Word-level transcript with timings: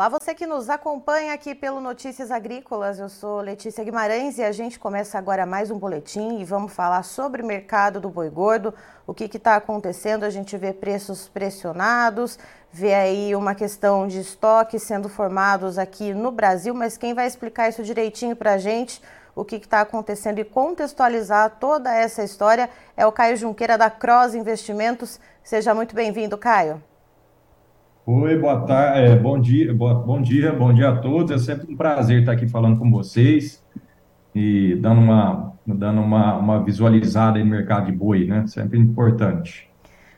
Olá, 0.00 0.08
você 0.08 0.34
que 0.34 0.46
nos 0.46 0.70
acompanha 0.70 1.34
aqui 1.34 1.54
pelo 1.54 1.78
Notícias 1.78 2.30
Agrícolas. 2.30 2.98
Eu 2.98 3.10
sou 3.10 3.42
Letícia 3.42 3.84
Guimarães 3.84 4.38
e 4.38 4.42
a 4.42 4.50
gente 4.50 4.78
começa 4.78 5.18
agora 5.18 5.44
mais 5.44 5.70
um 5.70 5.78
boletim 5.78 6.38
e 6.38 6.44
vamos 6.46 6.72
falar 6.72 7.02
sobre 7.02 7.42
o 7.42 7.46
mercado 7.46 8.00
do 8.00 8.08
boi 8.08 8.30
gordo, 8.30 8.72
o 9.06 9.12
que 9.12 9.24
está 9.24 9.56
acontecendo. 9.56 10.24
A 10.24 10.30
gente 10.30 10.56
vê 10.56 10.72
preços 10.72 11.28
pressionados, 11.28 12.38
vê 12.72 12.94
aí 12.94 13.36
uma 13.36 13.54
questão 13.54 14.08
de 14.08 14.20
estoque 14.20 14.78
sendo 14.78 15.06
formados 15.06 15.76
aqui 15.76 16.14
no 16.14 16.30
Brasil, 16.30 16.74
mas 16.74 16.96
quem 16.96 17.12
vai 17.12 17.26
explicar 17.26 17.68
isso 17.68 17.82
direitinho 17.82 18.34
para 18.34 18.54
a 18.54 18.58
gente, 18.58 19.02
o 19.36 19.44
que 19.44 19.56
está 19.56 19.82
acontecendo 19.82 20.38
e 20.38 20.44
contextualizar 20.44 21.58
toda 21.60 21.94
essa 21.94 22.24
história 22.24 22.70
é 22.96 23.06
o 23.06 23.12
Caio 23.12 23.36
Junqueira 23.36 23.76
da 23.76 23.90
Cross 23.90 24.34
Investimentos. 24.34 25.20
Seja 25.44 25.74
muito 25.74 25.94
bem-vindo, 25.94 26.38
Caio. 26.38 26.82
Oi, 28.12 28.36
boa 28.36 28.66
tarde, 28.66 29.06
é, 29.06 29.14
bom 29.14 29.40
dia, 29.40 29.72
bom 29.72 30.20
dia, 30.20 30.52
bom 30.52 30.74
dia 30.74 30.88
a 30.88 30.96
todos. 30.96 31.30
É 31.30 31.38
sempre 31.38 31.72
um 31.72 31.76
prazer 31.76 32.18
estar 32.18 32.32
aqui 32.32 32.48
falando 32.48 32.76
com 32.76 32.90
vocês 32.90 33.62
e 34.34 34.74
dando 34.80 35.00
uma, 35.00 35.52
dando 35.64 36.00
uma, 36.00 36.36
uma 36.36 36.60
visualizada 36.60 37.38
no 37.38 37.46
mercado 37.46 37.86
de 37.86 37.92
boi, 37.92 38.26
né? 38.26 38.44
Sempre 38.48 38.80
importante. 38.80 39.70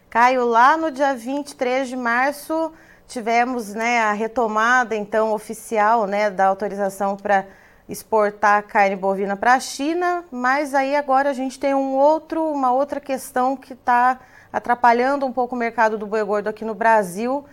Caio, 0.08 0.46
lá 0.46 0.74
no 0.74 0.90
dia 0.90 1.14
23 1.14 1.90
de 1.90 1.94
março 1.94 2.72
tivemos 3.06 3.74
né, 3.74 4.00
a 4.00 4.12
retomada 4.12 4.96
então 4.96 5.34
oficial 5.34 6.06
né, 6.06 6.30
da 6.30 6.46
autorização 6.46 7.14
para 7.14 7.44
exportar 7.86 8.62
carne 8.62 8.96
bovina 8.96 9.36
para 9.36 9.52
a 9.52 9.60
China, 9.60 10.24
mas 10.32 10.74
aí 10.74 10.96
agora 10.96 11.28
a 11.28 11.34
gente 11.34 11.60
tem 11.60 11.74
um 11.74 11.94
outro, 11.94 12.42
uma 12.42 12.72
outra 12.72 12.98
questão 12.98 13.54
que 13.54 13.74
está 13.74 14.18
atrapalhando 14.50 15.26
um 15.26 15.32
pouco 15.32 15.54
o 15.54 15.58
mercado 15.58 15.98
do 15.98 16.06
boi 16.06 16.24
gordo 16.24 16.48
aqui 16.48 16.64
no 16.64 16.74
Brasil 16.74 17.44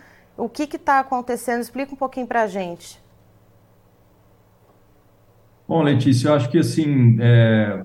o 0.44 0.48
que 0.48 0.64
está 0.64 1.00
acontecendo? 1.00 1.60
Explica 1.60 1.92
um 1.92 1.96
pouquinho 1.96 2.26
para 2.26 2.42
a 2.42 2.46
gente. 2.46 3.00
Bom, 5.68 5.82
Letícia, 5.82 6.28
eu 6.28 6.34
acho 6.34 6.50
que 6.50 6.58
assim 6.58 7.16
é, 7.20 7.84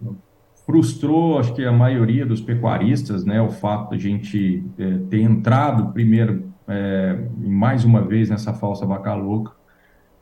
frustrou, 0.66 1.38
acho 1.38 1.54
que 1.54 1.64
a 1.64 1.72
maioria 1.72 2.26
dos 2.26 2.42
pecuaristas, 2.42 3.24
né, 3.24 3.40
o 3.40 3.50
fato 3.50 3.96
de 3.96 4.08
a 4.08 4.10
gente 4.10 4.66
é, 4.80 4.98
ter 5.10 5.22
entrado 5.22 5.94
primeiro 5.94 6.52
é, 6.68 7.28
mais 7.38 7.86
uma 7.86 8.02
vez 8.02 8.30
nessa 8.30 8.54
falsa 8.54 8.86
vaca 8.86 9.14
louca. 9.14 9.54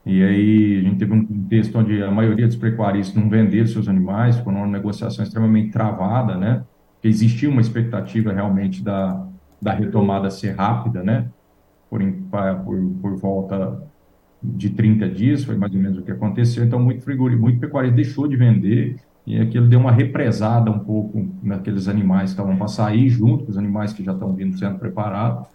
E 0.04 0.22
aí 0.22 0.78
a 0.78 0.82
gente 0.82 0.98
teve 0.98 1.14
um 1.14 1.24
contexto 1.24 1.78
onde 1.78 2.02
a 2.02 2.10
maioria 2.10 2.46
dos 2.46 2.56
pecuaristas 2.56 3.16
não 3.16 3.30
venderam 3.30 3.66
seus 3.66 3.88
animais, 3.88 4.36
ficou 4.36 4.52
numa 4.52 4.66
negociação 4.66 5.24
extremamente 5.24 5.70
travada, 5.70 6.36
né? 6.36 6.62
Existia 7.02 7.48
uma 7.48 7.62
expectativa 7.62 8.30
realmente 8.30 8.82
da, 8.82 9.26
da 9.60 9.72
retomada 9.72 10.30
ser 10.30 10.52
rápida, 10.52 11.02
né? 11.02 11.30
Por, 11.94 12.64
por, 12.64 12.90
por 13.00 13.16
volta 13.16 13.80
de 14.42 14.70
30 14.70 15.08
dias, 15.08 15.44
foi 15.44 15.56
mais 15.56 15.72
ou 15.72 15.80
menos 15.80 15.98
o 15.98 16.02
que 16.02 16.10
aconteceu. 16.10 16.64
Então, 16.64 16.80
muito 16.80 17.02
frigorífico, 17.02 17.42
muito 17.42 17.60
pecuarista 17.60 17.96
deixou 17.96 18.26
de 18.26 18.36
vender 18.36 18.96
e 19.26 19.40
aquilo 19.40 19.68
deu 19.68 19.78
uma 19.78 19.92
represada 19.92 20.70
um 20.70 20.80
pouco 20.80 21.26
naqueles 21.42 21.88
animais 21.88 22.24
que 22.24 22.30
estavam 22.30 22.56
para 22.56 22.68
sair, 22.68 23.08
junto 23.08 23.44
com 23.44 23.50
os 23.50 23.56
animais 23.56 23.92
que 23.92 24.04
já 24.04 24.12
estão 24.12 24.34
vindo 24.34 24.58
sendo 24.58 24.78
preparados. 24.78 25.48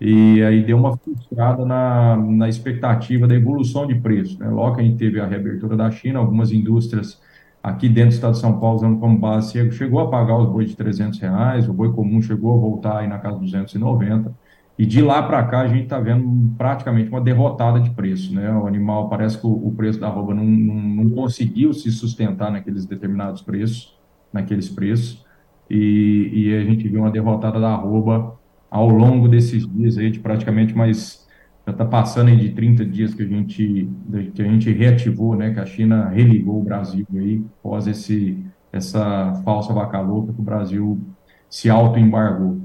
E 0.00 0.42
aí 0.42 0.62
deu 0.62 0.76
uma 0.76 0.96
frustrada 0.96 1.64
na, 1.64 2.16
na 2.16 2.48
expectativa 2.48 3.26
da 3.26 3.34
evolução 3.34 3.86
de 3.86 3.94
preço. 3.94 4.38
Né? 4.38 4.48
Logo 4.48 4.74
que 4.74 4.82
a 4.82 4.84
gente 4.84 4.98
teve 4.98 5.20
a 5.20 5.26
reabertura 5.26 5.76
da 5.76 5.90
China, 5.90 6.18
algumas 6.18 6.52
indústrias 6.52 7.22
aqui 7.62 7.88
dentro 7.88 8.10
do 8.10 8.14
estado 8.14 8.32
de 8.32 8.40
São 8.40 8.58
Paulo, 8.58 8.76
usando 8.76 8.98
como 8.98 9.18
base, 9.18 9.70
chegou 9.72 10.00
a 10.00 10.10
pagar 10.10 10.36
os 10.36 10.50
bois 10.50 10.68
de 10.68 10.76
300 10.76 11.18
reais, 11.20 11.66
o 11.66 11.72
boi 11.72 11.92
comum 11.92 12.20
chegou 12.20 12.52
a 12.52 12.60
voltar 12.60 12.98
aí 12.98 13.06
na 13.06 13.18
casa 13.18 13.36
de 13.36 13.44
290. 13.44 14.34
E 14.76 14.84
de 14.84 15.00
lá 15.00 15.22
para 15.22 15.42
cá 15.44 15.60
a 15.60 15.68
gente 15.68 15.84
está 15.84 16.00
vendo 16.00 16.52
praticamente 16.58 17.08
uma 17.08 17.20
derrotada 17.20 17.80
de 17.80 17.90
preço, 17.90 18.34
né? 18.34 18.52
O 18.52 18.66
animal 18.66 19.08
parece 19.08 19.38
que 19.38 19.46
o, 19.46 19.72
preço 19.76 20.00
da 20.00 20.08
arroba 20.08 20.34
não, 20.34 20.44
não, 20.44 20.74
não, 20.74 21.10
conseguiu 21.10 21.72
se 21.72 21.92
sustentar 21.92 22.50
naqueles 22.50 22.84
determinados 22.84 23.40
preços, 23.40 23.96
naqueles 24.32 24.68
preços, 24.68 25.24
e, 25.70 26.30
e, 26.32 26.54
a 26.56 26.64
gente 26.64 26.88
viu 26.88 27.00
uma 27.00 27.10
derrotada 27.10 27.60
da 27.60 27.70
arroba 27.70 28.38
ao 28.70 28.88
longo 28.88 29.28
desses 29.28 29.66
dias 29.66 29.96
aí, 29.96 30.10
de 30.10 30.18
praticamente 30.18 30.74
mais 30.74 31.24
já 31.66 31.72
está 31.72 31.84
passando 31.84 32.28
aí 32.28 32.36
de 32.36 32.50
30 32.50 32.84
dias 32.84 33.14
que 33.14 33.22
a 33.22 33.26
gente 33.26 33.88
que 34.34 34.42
a 34.42 34.44
gente 34.44 34.70
reativou, 34.70 35.34
né? 35.34 35.54
Que 35.54 35.60
a 35.60 35.66
China 35.66 36.08
religou 36.08 36.60
o 36.60 36.64
Brasil 36.64 37.06
aí 37.14 37.42
após 37.60 37.86
esse 37.86 38.44
essa 38.72 39.40
falsa 39.44 39.72
vaca 39.72 40.00
louca 40.00 40.32
que 40.32 40.40
o 40.40 40.44
Brasil 40.44 41.00
se 41.48 41.70
auto-embargou. 41.70 42.60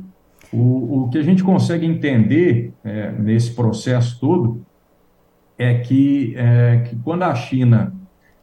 O, 0.51 1.03
o 1.03 1.09
que 1.09 1.17
a 1.17 1.23
gente 1.23 1.43
consegue 1.43 1.85
entender 1.85 2.73
é, 2.83 3.11
nesse 3.11 3.51
processo 3.53 4.19
todo 4.19 4.65
é 5.57 5.75
que, 5.75 6.33
é, 6.37 6.85
que 6.87 6.95
quando 6.95 7.23
a 7.23 7.35
China, 7.35 7.93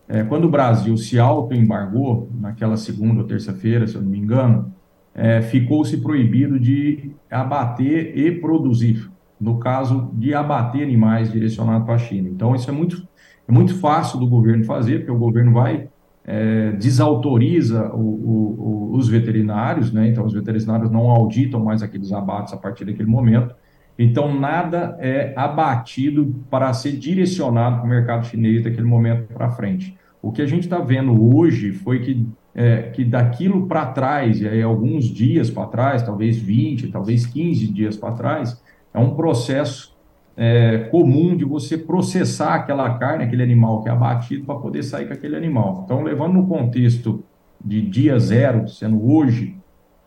é, 0.08 0.22
quando 0.22 0.44
o 0.44 0.50
Brasil 0.50 0.96
se 0.96 1.18
auto-embargou, 1.18 2.28
naquela 2.38 2.76
segunda 2.76 3.22
ou 3.22 3.26
terça-feira, 3.26 3.86
se 3.86 3.96
eu 3.96 4.02
não 4.02 4.10
me 4.10 4.18
engano, 4.18 4.72
é, 5.14 5.40
ficou-se 5.40 5.96
proibido 5.96 6.60
de 6.60 7.10
abater 7.30 8.16
e 8.16 8.30
produzir, 8.30 9.10
no 9.40 9.58
caso 9.58 10.10
de 10.12 10.34
abater 10.34 10.82
animais 10.82 11.32
direcionados 11.32 11.86
para 11.86 11.94
a 11.94 11.98
China. 11.98 12.28
Então, 12.28 12.54
isso 12.54 12.68
é 12.68 12.72
muito, 12.72 13.08
é 13.48 13.52
muito 13.52 13.74
fácil 13.78 14.18
do 14.20 14.28
governo 14.28 14.62
fazer, 14.64 14.98
porque 14.98 15.10
o 15.10 15.18
governo 15.18 15.52
vai 15.52 15.88
é, 16.26 16.72
desautoriza 16.72 17.92
o, 17.94 18.00
o, 18.00 18.90
o, 18.92 18.96
os 18.96 19.08
veterinários, 19.08 19.92
né? 19.92 20.08
então 20.08 20.24
os 20.26 20.32
veterinários 20.32 20.90
não 20.90 21.08
auditam 21.08 21.62
mais 21.62 21.82
aqueles 21.82 22.12
abates 22.12 22.52
a 22.52 22.56
partir 22.56 22.84
daquele 22.84 23.08
momento. 23.08 23.54
Então, 23.98 24.38
nada 24.38 24.96
é 25.00 25.32
abatido 25.36 26.34
para 26.50 26.72
ser 26.74 26.92
direcionado 26.92 27.76
para 27.76 27.86
o 27.86 27.88
mercado 27.88 28.26
chinês 28.26 28.62
daquele 28.62 28.86
momento 28.86 29.32
para 29.32 29.50
frente. 29.50 29.96
O 30.20 30.32
que 30.32 30.42
a 30.42 30.46
gente 30.46 30.64
está 30.64 30.78
vendo 30.80 31.34
hoje 31.34 31.72
foi 31.72 32.00
que, 32.00 32.26
é, 32.54 32.90
que 32.90 33.04
daquilo 33.04 33.66
para 33.66 33.86
trás, 33.86 34.40
e 34.40 34.48
aí 34.48 34.60
alguns 34.60 35.04
dias 35.04 35.48
para 35.48 35.68
trás, 35.68 36.02
talvez 36.02 36.36
20, 36.36 36.88
talvez 36.88 37.24
15 37.24 37.68
dias 37.68 37.96
para 37.96 38.12
trás, 38.12 38.60
é 38.92 38.98
um 38.98 39.14
processo 39.14 39.95
é, 40.36 40.88
comum 40.90 41.36
de 41.36 41.44
você 41.44 41.78
processar 41.78 42.54
aquela 42.54 42.98
carne, 42.98 43.24
aquele 43.24 43.42
animal 43.42 43.82
que 43.82 43.88
é 43.88 43.92
abatido, 43.92 44.44
para 44.44 44.56
poder 44.56 44.82
sair 44.82 45.06
com 45.06 45.14
aquele 45.14 45.34
animal. 45.34 45.82
Então, 45.84 46.02
levando 46.02 46.34
no 46.34 46.46
contexto 46.46 47.24
de 47.64 47.80
dia 47.80 48.18
zero, 48.18 48.68
sendo 48.68 49.10
hoje, 49.10 49.56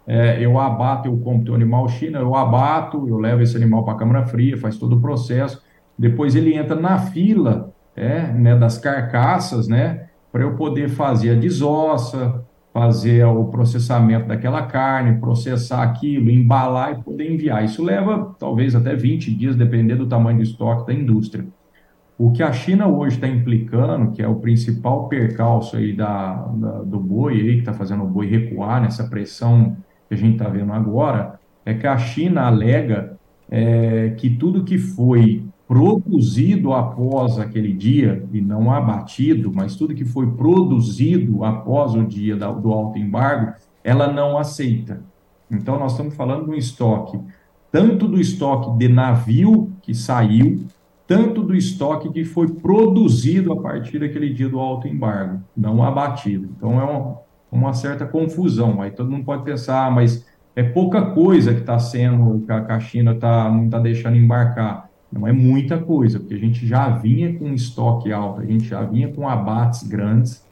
é, 0.06 0.44
eu 0.44 0.60
abato, 0.60 1.08
eu 1.08 1.18
compro 1.18 1.52
o 1.52 1.56
animal 1.56 1.88
China, 1.90 2.20
eu 2.20 2.36
abato, 2.36 3.08
eu 3.08 3.18
levo 3.18 3.42
esse 3.42 3.56
animal 3.58 3.84
para 3.84 3.94
a 3.94 3.98
câmara 3.98 4.26
fria, 4.26 4.58
faz 4.58 4.78
todo 4.78 4.98
o 4.98 5.02
processo, 5.02 5.64
depois 5.98 6.36
ele 6.36 6.56
entra 6.56 6.76
na 6.76 6.98
fila 6.98 7.74
é, 7.96 8.32
né, 8.32 8.56
das 8.56 8.78
carcaças, 8.78 9.68
né, 9.68 10.08
para 10.32 10.44
eu 10.44 10.56
poder 10.56 10.90
fazer 10.90 11.32
a 11.32 11.36
desossa, 11.36 12.44
fazer 12.74 13.26
o 13.26 13.46
processamento 13.46 14.28
daquela 14.28 14.64
carne, 14.64 15.20
processar 15.20 15.84
aquilo, 15.84 16.30
embalar 16.30 16.94
e 16.94 17.04
poder 17.04 17.32
enviar. 17.32 17.64
Isso 17.64 17.84
leva 17.84 18.36
talvez 18.40 18.76
até 18.76 18.96
20 18.96 19.34
dias, 19.34 19.56
dependendo 19.56 20.04
do 20.04 20.10
tamanho 20.10 20.38
do 20.38 20.44
estoque 20.44 20.88
da 20.88 20.94
indústria. 20.94 21.46
O 22.18 22.32
que 22.32 22.44
a 22.44 22.52
China 22.52 22.88
hoje 22.88 23.16
está 23.16 23.28
implicando, 23.28 24.12
que 24.12 24.22
é 24.22 24.28
o 24.28 24.36
principal 24.36 25.08
percalço 25.08 25.78
aí 25.78 25.94
da, 25.94 26.34
da 26.34 26.82
do 26.84 27.00
boi, 27.00 27.34
aí, 27.34 27.54
que 27.54 27.60
está 27.60 27.74
fazendo 27.74 28.04
o 28.04 28.08
boi 28.08 28.28
recuar 28.28 28.82
nessa 28.82 29.08
pressão 29.08 29.78
que 30.08 30.14
a 30.14 30.18
gente 30.18 30.34
está 30.34 30.50
vendo 30.50 30.74
agora, 30.74 31.40
é 31.66 31.74
que 31.74 31.88
a 31.88 31.98
China 31.98 32.42
alega 32.42 33.18
é, 33.50 34.10
que 34.18 34.30
tudo 34.30 34.64
que 34.64 34.78
foi 34.78 35.46
produzido 35.70 36.74
após 36.74 37.38
aquele 37.38 37.72
dia, 37.72 38.28
e 38.34 38.42
não 38.42 38.72
abatido, 38.72 39.52
mas 39.54 39.76
tudo 39.76 39.94
que 39.94 40.04
foi 40.04 40.26
produzido 40.32 41.46
após 41.46 41.94
o 41.94 42.04
dia 42.04 42.36
do 42.36 42.74
alto 42.74 42.98
embargo, 42.98 43.54
ela 43.84 44.12
não 44.12 44.36
aceita. 44.36 45.04
Então, 45.50 45.78
nós 45.78 45.92
estamos 45.92 46.16
falando 46.16 46.46
de 46.46 46.50
um 46.50 46.56
estoque, 46.56 47.20
tanto 47.72 48.08
do 48.08 48.20
estoque 48.20 48.76
de 48.80 48.88
navio 48.88 49.72
que 49.84 49.94
saiu, 49.94 50.66
tanto 51.06 51.44
do 51.44 51.56
estoque 51.56 52.10
que 52.10 52.26
foi 52.26 52.48
produzido 52.48 53.54
a 53.54 53.62
partir 53.62 54.00
daquele 54.00 54.34
dia 54.34 54.50
do 54.50 54.60
alto 54.60 54.88
embargo, 54.88 55.40
não 55.56 55.84
abatido. 55.84 56.50
Então, 56.58 56.82
é 56.82 56.84
uma, 56.84 57.18
uma 57.52 57.74
certa 57.74 58.08
confusão. 58.08 58.82
Aí 58.82 58.90
todo 58.90 59.12
mundo 59.12 59.24
pode 59.24 59.44
pensar, 59.44 59.86
ah, 59.86 59.92
mas 59.92 60.26
é 60.56 60.64
pouca 60.64 61.12
coisa 61.12 61.54
que 61.54 61.60
está 61.60 61.78
sendo, 61.78 62.44
que 62.44 62.52
a 62.52 62.80
China 62.80 63.14
tá, 63.14 63.52
não 63.52 63.66
está 63.66 63.78
deixando 63.78 64.18
embarcar. 64.18 64.89
Não 65.12 65.28
é 65.28 65.32
muita 65.32 65.78
coisa, 65.80 66.20
porque 66.20 66.36
a 66.36 66.40
gente 66.40 66.68
já 66.68 66.90
vinha 66.90 67.38
com 67.38 67.54
estoque 67.54 68.12
alto, 68.12 68.42
a 68.42 68.46
gente 68.46 68.66
já 68.66 68.84
vinha 68.84 69.12
com 69.12 69.28
abates 69.28 69.88
grandes, 69.88 70.46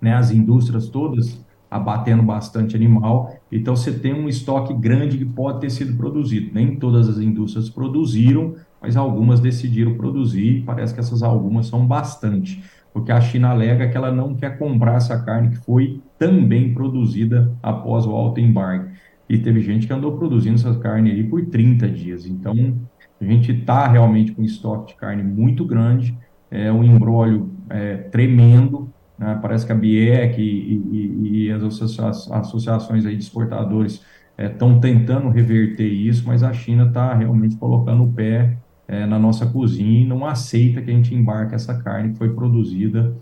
né? 0.00 0.14
As 0.14 0.30
indústrias 0.30 0.88
todas 0.88 1.40
abatendo 1.70 2.22
bastante 2.22 2.76
animal, 2.76 3.34
então 3.50 3.74
você 3.74 3.90
tem 3.90 4.12
um 4.12 4.28
estoque 4.28 4.74
grande 4.74 5.16
que 5.16 5.24
pode 5.24 5.60
ter 5.60 5.70
sido 5.70 5.96
produzido. 5.96 6.50
Nem 6.52 6.76
todas 6.76 7.08
as 7.08 7.18
indústrias 7.18 7.70
produziram, 7.70 8.56
mas 8.80 8.94
algumas 8.94 9.40
decidiram 9.40 9.94
produzir, 9.94 10.64
parece 10.66 10.92
que 10.92 11.00
essas 11.00 11.22
algumas 11.22 11.68
são 11.68 11.86
bastante, 11.86 12.62
porque 12.92 13.10
a 13.10 13.22
China 13.22 13.48
alega 13.48 13.88
que 13.88 13.96
ela 13.96 14.12
não 14.12 14.34
quer 14.34 14.58
comprar 14.58 14.96
essa 14.96 15.18
carne 15.22 15.48
que 15.48 15.64
foi 15.64 16.02
também 16.18 16.74
produzida 16.74 17.50
após 17.62 18.04
o 18.04 18.10
alto 18.10 18.38
embargo. 18.38 18.90
E 19.26 19.38
teve 19.38 19.62
gente 19.62 19.86
que 19.86 19.92
andou 19.94 20.18
produzindo 20.18 20.56
essa 20.56 20.74
carne 20.78 21.10
aí 21.10 21.24
por 21.24 21.42
30 21.46 21.88
dias. 21.88 22.26
Então, 22.26 22.76
A 23.22 23.24
gente 23.24 23.52
está 23.52 23.86
realmente 23.86 24.32
com 24.32 24.42
estoque 24.42 24.92
de 24.92 24.98
carne 24.98 25.22
muito 25.22 25.64
grande, 25.64 26.16
é 26.50 26.72
um 26.72 26.82
embrólio 26.82 27.50
é, 27.70 27.96
tremendo, 27.96 28.92
né? 29.18 29.38
parece 29.40 29.64
que 29.64 29.72
a 29.72 29.74
BIEC 29.74 30.38
e, 30.38 30.74
e, 30.92 31.46
e 31.46 31.52
as 31.52 31.62
associações 31.62 33.06
aí 33.06 33.16
de 33.16 33.22
exportadores 33.22 34.04
estão 34.36 34.76
é, 34.76 34.80
tentando 34.80 35.28
reverter 35.28 35.88
isso, 35.88 36.24
mas 36.26 36.42
a 36.42 36.52
China 36.52 36.86
está 36.88 37.14
realmente 37.14 37.56
colocando 37.56 38.02
o 38.02 38.12
pé 38.12 38.56
é, 38.88 39.06
na 39.06 39.18
nossa 39.18 39.46
cozinha 39.46 40.00
e 40.00 40.06
não 40.06 40.26
aceita 40.26 40.82
que 40.82 40.90
a 40.90 40.94
gente 40.94 41.14
embarque 41.14 41.54
essa 41.54 41.80
carne 41.80 42.12
que 42.12 42.18
foi 42.18 42.34
produzida 42.34 43.16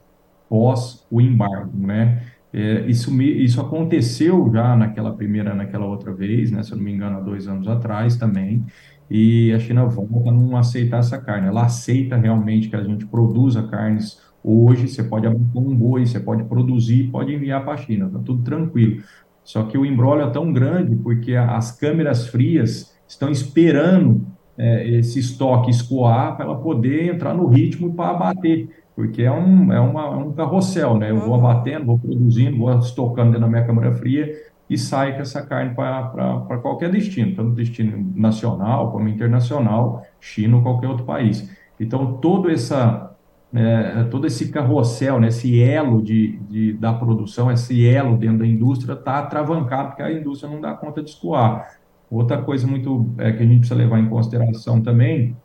pós 0.49 1.07
o 1.11 1.21
embargo, 1.21 1.71
né? 1.87 2.23
É, 2.53 2.81
isso, 2.87 3.23
isso 3.23 3.61
aconteceu 3.61 4.51
já 4.53 4.75
naquela 4.75 5.15
primeira, 5.15 5.55
naquela 5.55 5.87
outra 5.87 6.13
vez, 6.13 6.51
né? 6.51 6.63
Se 6.65 6.73
eu 6.73 6.77
não 6.77 6.85
me 6.85 6.93
engano, 6.93 7.19
há 7.19 7.21
dois 7.21 7.47
anos 7.47 7.69
atrás 7.69 8.17
também. 8.17 8.65
E 9.11 9.53
a 9.53 9.59
China 9.59 9.87
volta 9.87 10.31
a 10.31 10.33
não 10.33 10.57
aceitar 10.57 10.99
essa 10.99 11.19
carne. 11.19 11.49
Ela 11.49 11.65
aceita 11.65 12.17
realmente 12.17 12.69
que 12.69 12.77
a 12.77 12.83
gente 12.85 13.05
produza 13.07 13.63
carnes 13.65 14.21
hoje. 14.43 14.87
Você 14.87 15.03
pode 15.03 15.27
abrir 15.27 15.41
um 15.57 15.75
boi, 15.75 16.07
você 16.07 16.21
pode 16.21 16.45
produzir, 16.45 17.09
pode 17.11 17.35
enviar 17.35 17.65
para 17.65 17.75
a 17.75 17.77
China, 17.77 18.09
tá 18.09 18.21
tudo 18.25 18.45
tranquilo. 18.45 19.03
Só 19.43 19.65
que 19.65 19.77
o 19.77 19.85
embrólio 19.85 20.27
é 20.27 20.31
tão 20.31 20.53
grande 20.53 20.95
porque 20.95 21.35
as 21.35 21.73
câmeras 21.73 22.29
frias 22.29 22.95
estão 23.09 23.31
esperando 23.31 24.25
é, 24.57 24.89
esse 24.89 25.19
estoque 25.19 25.71
escoar 25.71 26.37
para 26.37 26.45
ela 26.45 26.59
poder 26.59 27.13
entrar 27.13 27.35
no 27.35 27.49
ritmo 27.49 27.95
para 27.95 28.11
abater, 28.11 28.69
porque 28.95 29.23
é 29.23 29.33
um, 29.33 29.73
é, 29.73 29.81
uma, 29.81 30.03
é 30.03 30.17
um 30.17 30.33
carrossel, 30.33 30.99
né? 30.99 31.11
Eu 31.11 31.19
vou 31.19 31.31
uhum. 31.31 31.47
abatendo, 31.47 31.87
vou 31.87 31.99
produzindo, 31.99 32.59
vou 32.59 32.79
estocando 32.79 33.33
dentro 33.33 33.41
da 33.41 33.49
minha 33.49 33.65
câmara 33.65 33.93
fria 33.95 34.33
e 34.71 34.79
sai 34.79 35.17
com 35.17 35.23
essa 35.23 35.45
carne 35.45 35.75
para 35.75 36.59
qualquer 36.63 36.91
destino, 36.91 37.35
tanto 37.35 37.51
destino 37.51 38.13
nacional 38.15 38.93
como 38.93 39.09
internacional, 39.09 40.07
China 40.21 40.59
ou 40.59 40.63
qualquer 40.63 40.87
outro 40.87 41.05
país. 41.05 41.51
Então, 41.79 42.19
todo 42.19 42.49
essa 42.49 43.11
é, 43.53 44.05
todo 44.05 44.29
esse 44.29 44.53
carrossel, 44.53 45.19
né, 45.19 45.27
esse 45.27 45.61
elo 45.61 46.01
de, 46.01 46.39
de, 46.49 46.73
da 46.75 46.93
produção, 46.93 47.51
esse 47.51 47.85
elo 47.85 48.17
dentro 48.17 48.39
da 48.39 48.47
indústria 48.47 48.93
está 48.93 49.19
atravancado, 49.19 49.89
porque 49.89 50.03
a 50.03 50.13
indústria 50.13 50.49
não 50.49 50.61
dá 50.61 50.73
conta 50.73 51.03
de 51.03 51.11
escoar. 51.11 51.81
Outra 52.09 52.39
coisa 52.39 52.65
muito 52.65 53.13
é, 53.19 53.33
que 53.33 53.43
a 53.43 53.47
gente 53.47 53.59
precisa 53.59 53.75
levar 53.75 53.99
em 53.99 54.09
consideração 54.09 54.81
também 54.81 55.37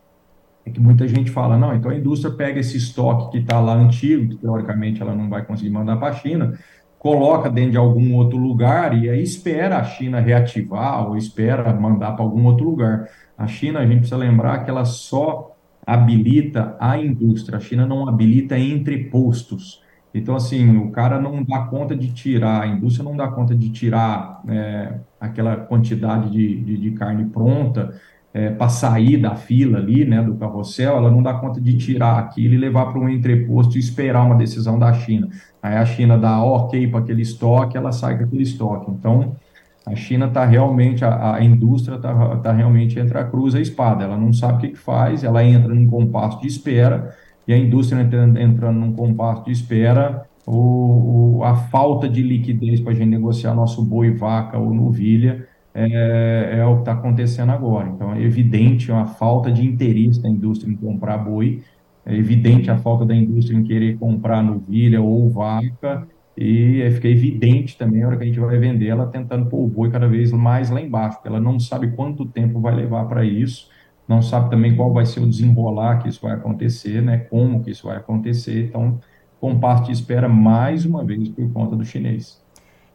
é 0.66 0.70
que 0.70 0.80
muita 0.80 1.08
gente 1.08 1.32
fala, 1.32 1.58
não, 1.58 1.76
então 1.76 1.90
a 1.90 1.96
indústria 1.96 2.32
pega 2.34 2.60
esse 2.60 2.78
estoque 2.78 3.32
que 3.32 3.38
está 3.40 3.60
lá 3.60 3.74
antigo, 3.74 4.30
que 4.30 4.38
teoricamente 4.38 5.02
ela 5.02 5.16
não 5.16 5.28
vai 5.28 5.44
conseguir 5.44 5.72
mandar 5.72 5.98
para 5.98 6.10
a 6.10 6.14
China, 6.14 6.58
coloca 7.06 7.52
dentro 7.52 7.74
de 7.74 7.78
algum 7.78 8.16
outro 8.16 8.36
lugar 8.36 8.98
e 8.98 9.08
aí 9.08 9.22
espera 9.22 9.78
a 9.78 9.84
China 9.84 10.20
reativar 10.20 11.08
ou 11.08 11.16
espera 11.16 11.72
mandar 11.72 12.14
para 12.14 12.26
algum 12.26 12.44
outro 12.46 12.66
lugar. 12.66 13.08
A 13.38 13.46
China, 13.46 13.78
a 13.78 13.86
gente 13.86 13.98
precisa 13.98 14.18
lembrar 14.18 14.64
que 14.64 14.72
ela 14.72 14.84
só 14.86 15.56
habilita 15.86 16.76
a 16.80 16.98
indústria, 16.98 17.60
a 17.60 17.62
China 17.62 17.86
não 17.86 18.10
habilita 18.10 18.58
entrepostos. 18.58 19.84
Então, 20.16 20.36
assim, 20.36 20.78
o 20.78 20.90
cara 20.90 21.22
não 21.22 21.44
dá 21.44 21.60
conta 21.66 21.96
de 21.96 22.12
tirar, 22.12 22.64
a 22.64 22.68
indústria 22.68 23.04
não 23.04 23.16
dá 23.16 23.28
conta 23.28 23.54
de 23.54 23.70
tirar 23.70 24.42
é, 24.48 24.96
aquela 25.20 25.58
quantidade 25.58 26.32
de, 26.32 26.60
de, 26.60 26.76
de 26.76 26.92
carne 26.94 27.26
pronta 27.26 28.02
é, 28.36 28.50
para 28.50 28.68
sair 28.68 29.16
da 29.16 29.34
fila 29.34 29.78
ali, 29.78 30.04
né, 30.04 30.22
do 30.22 30.36
carrossel, 30.36 30.98
ela 30.98 31.10
não 31.10 31.24
dá 31.24 31.34
conta 31.36 31.62
de 31.62 31.78
tirar 31.78 32.20
aquilo 32.20 32.54
e 32.54 32.58
levar 32.58 32.88
para 32.88 33.00
um 33.00 33.08
entreposto 33.08 33.78
e 33.78 33.80
esperar 33.80 34.26
uma 34.26 34.36
decisão 34.36 34.78
da 34.78 34.92
China. 34.92 35.30
Aí 35.64 35.78
a 35.78 35.86
China 35.86 36.18
dá 36.18 36.44
ok 36.44 36.86
para 36.90 37.00
aquele 37.00 37.22
estoque, 37.22 37.78
ela 37.78 37.94
sai 37.94 38.18
com 38.18 38.26
aquele 38.26 38.44
estoque. 38.44 38.92
Então, 38.92 39.38
a 39.86 39.96
China 39.96 40.26
está 40.26 40.44
realmente, 40.44 41.06
a, 41.06 41.36
a 41.36 41.46
indústria 41.46 41.96
está 41.96 42.36
tá 42.36 42.52
realmente 42.52 43.00
entre 43.00 43.18
a 43.18 43.24
cruz 43.24 43.54
e 43.54 43.58
a 43.60 43.62
espada. 43.62 44.04
Ela 44.04 44.18
não 44.18 44.34
sabe 44.34 44.58
o 44.58 44.60
que, 44.60 44.68
que 44.72 44.80
faz, 44.80 45.24
ela 45.24 45.42
entra 45.42 45.74
num 45.74 45.88
compasso 45.88 46.42
de 46.42 46.48
espera, 46.48 47.16
e 47.48 47.54
a 47.54 47.58
indústria 47.58 48.02
entrando, 48.02 48.38
entrando 48.38 48.78
num 48.78 48.92
compasso 48.92 49.46
de 49.46 49.52
espera, 49.52 50.26
o, 50.46 51.38
o, 51.38 51.44
a 51.46 51.56
falta 51.56 52.10
de 52.10 52.22
liquidez 52.22 52.82
para 52.82 52.92
a 52.92 52.96
gente 52.96 53.12
negociar 53.12 53.54
nosso 53.54 53.82
boi, 53.82 54.12
vaca 54.12 54.58
ou 54.58 54.74
novilha 54.74 55.48
é, 55.76 56.58
é 56.60 56.66
o 56.66 56.76
que 56.76 56.82
está 56.82 56.94
acontecendo 56.94 57.52
agora. 57.52 57.90
Então, 57.90 58.14
é 58.14 58.22
evidente 58.22 58.92
uma 58.92 59.06
falta 59.06 59.52
de 59.52 59.64
interesse 59.66 60.22
da 60.22 60.30
indústria 60.30 60.72
em 60.72 60.76
comprar 60.76 61.18
boi, 61.20 61.62
é 62.06 62.16
evidente 62.16 62.72
a 62.72 62.78
falta 62.78 63.06
da 63.06 63.16
indústria 63.16 63.58
em 63.58 63.64
querer 63.64 63.98
comprar 63.98 64.42
novilha 64.42 65.02
ou 65.02 65.30
vaca, 65.30 66.08
e 66.38 66.90
fica 66.92 67.08
evidente 67.08 67.78
também 67.78 68.04
a 68.04 68.08
hora 68.08 68.18
que 68.18 68.24
a 68.24 68.28
gente 68.28 68.40
vai 68.40 68.58
vender 68.58 68.88
ela 68.88 69.08
tentando 69.08 69.48
pôr 69.50 69.64
o 69.66 69.68
boi 69.68 69.90
cada 69.90 70.08
vez 70.08 70.32
mais 70.32 70.70
lá 70.70 70.82
embaixo, 70.82 71.18
porque 71.18 71.30
ela 71.30 71.40
não 71.40 71.60
sabe 71.60 71.92
quanto 71.92 72.26
tempo 72.26 72.60
vai 72.60 72.76
levar 72.76 73.06
para 73.06 73.24
isso, 73.26 73.70
não 74.08 74.22
sabe 74.22 74.50
também 74.50 74.76
qual 74.76 74.94
vai 74.94 75.06
ser 75.06 75.20
o 75.22 75.28
desenrolar 75.28 76.00
que 76.00 76.10
isso 76.10 76.22
vai 76.22 76.34
acontecer, 76.34 77.02
né, 77.02 77.18
como 77.20 77.64
que 77.64 77.72
isso 77.72 77.88
vai 77.88 77.98
acontecer, 77.98 78.68
então 78.68 79.00
compasso 79.40 79.86
de 79.86 79.92
espera 79.92 80.28
mais 80.30 80.86
uma 80.86 81.04
vez 81.06 81.30
por 81.30 81.52
conta 81.52 81.76
do 81.76 81.86
chinês. 81.86 82.45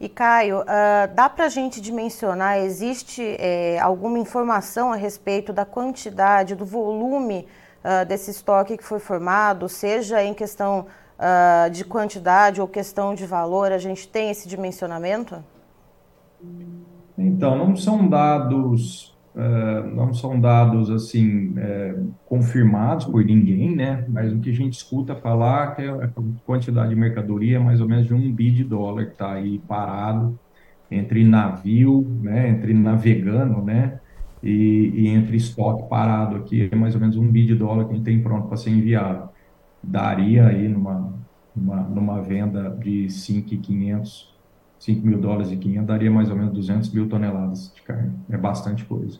E 0.01 0.09
Caio, 0.09 0.61
uh, 0.61 1.13
dá 1.13 1.29
para 1.29 1.45
a 1.45 1.49
gente 1.49 1.79
dimensionar, 1.79 2.57
existe 2.57 3.21
é, 3.37 3.77
alguma 3.79 4.17
informação 4.17 4.91
a 4.91 4.95
respeito 4.95 5.53
da 5.53 5.63
quantidade, 5.63 6.55
do 6.55 6.65
volume 6.65 7.45
uh, 7.85 8.03
desse 8.07 8.31
estoque 8.31 8.77
que 8.77 8.83
foi 8.83 8.97
formado, 8.97 9.69
seja 9.69 10.23
em 10.23 10.33
questão 10.33 10.87
uh, 11.19 11.69
de 11.69 11.85
quantidade 11.85 12.59
ou 12.59 12.67
questão 12.67 13.13
de 13.13 13.27
valor, 13.27 13.71
a 13.71 13.77
gente 13.77 14.07
tem 14.07 14.31
esse 14.31 14.47
dimensionamento? 14.47 15.43
Então, 17.15 17.55
não 17.55 17.75
são 17.75 18.09
dados, 18.09 19.15
uh, 19.35 19.95
não 19.95 20.13
são 20.13 20.39
dados 20.39 20.89
assim 20.89 21.49
uh, 21.49 22.13
confirmados 22.25 23.05
por 23.05 23.23
ninguém, 23.23 23.75
né? 23.75 24.05
Mas 24.07 24.31
o 24.31 24.39
que 24.39 24.49
a 24.49 24.53
gente 24.53 24.73
escuta 24.73 25.15
falar 25.15 25.71
é 25.71 25.75
que 25.75 25.87
a 25.87 26.09
quantidade 26.45 26.89
de 26.89 26.95
mercadoria 26.95 27.57
é 27.57 27.59
mais 27.59 27.81
ou 27.81 27.87
menos 27.87 28.07
de 28.07 28.13
um 28.13 28.31
bi 28.31 28.51
de 28.51 28.63
dólar 28.63 29.05
que 29.05 29.11
está 29.13 29.33
aí 29.33 29.59
parado 29.67 30.39
entre 30.89 31.23
navio, 31.23 32.05
né? 32.21 32.49
Entre 32.49 32.73
navegando, 32.73 33.61
né? 33.61 33.99
E, 34.43 34.91
e, 34.95 35.07
entre 35.07 35.37
estoque 35.37 35.87
parado 35.87 36.35
aqui, 36.35 36.67
é 36.71 36.75
mais 36.75 36.95
ou 36.95 37.01
menos 37.01 37.15
um 37.15 37.27
bi 37.27 37.45
de 37.45 37.53
dólar 37.53 37.85
que 37.85 37.91
a 37.91 37.95
gente 37.95 38.05
tem 38.05 38.21
pronto 38.21 38.47
para 38.47 38.57
ser 38.57 38.71
enviado 38.71 39.29
daria 39.83 40.47
aí 40.47 40.67
numa, 40.67 41.13
numa, 41.55 41.77
numa 41.81 42.21
venda 42.21 42.69
de 42.69 43.09
5,500, 43.09 44.33
5 44.81 45.05
mil 45.05 45.19
dólares 45.19 45.51
e 45.51 45.57
500, 45.57 45.87
daria 45.87 46.09
mais 46.09 46.29
ou 46.29 46.35
menos 46.35 46.51
200 46.53 46.91
mil 46.91 47.07
toneladas 47.07 47.71
de 47.73 47.83
carne. 47.83 48.11
É 48.31 48.35
bastante 48.35 48.83
coisa. 48.83 49.19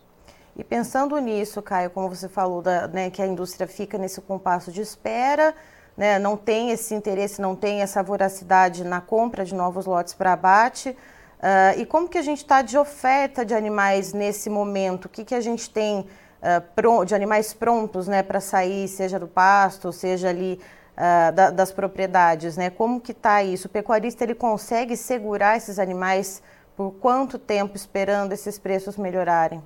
E 0.57 0.63
pensando 0.63 1.15
nisso, 1.19 1.61
Caio, 1.61 1.91
como 1.91 2.09
você 2.09 2.27
falou, 2.27 2.63
da, 2.63 2.87
né, 2.87 3.11
que 3.11 3.21
a 3.21 3.27
indústria 3.27 3.67
fica 3.67 3.95
nesse 3.97 4.19
compasso 4.21 4.71
de 4.71 4.81
espera, 4.81 5.53
né, 5.95 6.17
não 6.17 6.35
tem 6.35 6.71
esse 6.71 6.95
interesse, 6.95 7.39
não 7.39 7.55
tem 7.55 7.81
essa 7.81 8.01
voracidade 8.01 8.83
na 8.83 8.99
compra 8.99 9.45
de 9.45 9.53
novos 9.53 9.85
lotes 9.85 10.15
para 10.15 10.33
abate. 10.33 10.89
Uh, 10.89 11.79
e 11.79 11.85
como 11.85 12.09
que 12.09 12.17
a 12.17 12.23
gente 12.23 12.39
está 12.39 12.63
de 12.63 12.75
oferta 12.75 13.45
de 13.45 13.53
animais 13.53 14.13
nesse 14.13 14.49
momento? 14.49 15.05
O 15.05 15.09
que, 15.09 15.23
que 15.23 15.35
a 15.35 15.41
gente 15.41 15.69
tem 15.69 15.99
uh, 16.41 17.05
de 17.05 17.13
animais 17.13 17.53
prontos 17.53 18.07
né, 18.07 18.23
para 18.23 18.39
sair, 18.39 18.87
seja 18.87 19.19
do 19.19 19.27
pasto, 19.27 19.91
seja 19.93 20.29
ali 20.29 20.59
uh, 20.97 21.35
da, 21.35 21.49
das 21.51 21.71
propriedades, 21.71 22.57
né? 22.57 22.69
Como 22.69 22.99
que 22.99 23.11
está 23.11 23.43
isso? 23.43 23.67
O 23.67 23.71
pecuarista 23.71 24.23
ele 24.23 24.35
consegue 24.35 24.95
segurar 24.95 25.57
esses 25.57 25.79
animais 25.79 26.41
por 26.75 26.91
quanto 26.93 27.37
tempo 27.37 27.75
esperando 27.75 28.31
esses 28.33 28.57
preços 28.57 28.97
melhorarem? 28.97 29.61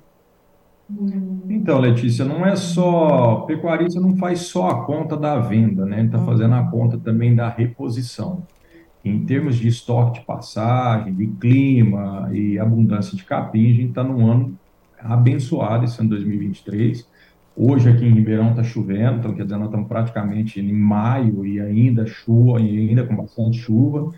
Então, 1.48 1.78
Letícia, 1.78 2.24
não 2.24 2.46
é 2.46 2.54
só. 2.54 3.40
Pecuarista 3.46 4.00
não 4.00 4.16
faz 4.16 4.40
só 4.40 4.68
a 4.68 4.84
conta 4.84 5.16
da 5.16 5.38
venda, 5.38 5.84
né? 5.84 5.98
Ele 5.98 6.06
está 6.06 6.18
uhum. 6.18 6.26
fazendo 6.26 6.54
a 6.54 6.62
conta 6.64 6.96
também 6.98 7.34
da 7.34 7.48
reposição. 7.48 8.44
Em 9.04 9.24
termos 9.24 9.56
de 9.56 9.68
estoque 9.68 10.20
de 10.20 10.26
passagem, 10.26 11.14
de 11.14 11.26
clima 11.26 12.28
e 12.32 12.58
abundância 12.58 13.16
de 13.16 13.24
capim, 13.24 13.70
a 13.70 13.74
gente 13.74 13.88
está 13.88 14.04
num 14.04 14.30
ano 14.30 14.58
abençoado 14.98 15.84
esse 15.84 16.00
ano 16.00 16.10
2023. 16.10 17.06
Hoje 17.58 17.88
aqui 17.88 18.04
em 18.04 18.12
Ribeirão 18.12 18.50
está 18.50 18.62
chovendo, 18.62 19.18
então 19.18 19.34
quer 19.34 19.44
dizer, 19.44 19.56
nós 19.56 19.68
estamos 19.68 19.88
praticamente 19.88 20.60
em 20.60 20.72
maio 20.74 21.46
e 21.46 21.58
ainda 21.58 22.06
chuva, 22.06 22.60
e 22.60 22.88
ainda 22.88 23.06
com 23.06 23.16
bastante 23.16 23.58
chuva. 23.58 24.12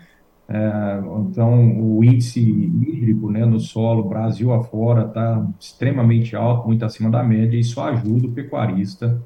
É, 0.47 1.01
então 1.29 1.79
o 1.79 2.03
índice 2.03 2.41
hídrico 2.41 3.31
né, 3.31 3.45
no 3.45 3.59
solo, 3.59 4.03
Brasil 4.09 4.51
afora, 4.53 5.05
está 5.05 5.47
extremamente 5.59 6.35
alto, 6.35 6.67
muito 6.67 6.83
acima 6.83 7.09
da 7.09 7.23
média, 7.23 7.55
e 7.55 7.61
isso 7.61 7.79
ajuda 7.79 8.27
o 8.27 8.31
pecuarista 8.31 9.21